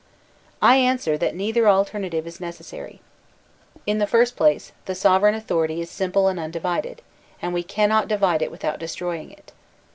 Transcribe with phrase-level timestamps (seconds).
[0.63, 3.01] I answer that neither alternative is necessary.
[3.85, 7.03] In the first place, the sovereign authority is simple and tm divided,
[7.39, 9.51] and we cannot divide it without destroying it.